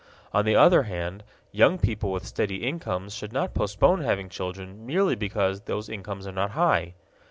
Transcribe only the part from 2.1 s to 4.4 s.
with steady incomes should not postpone having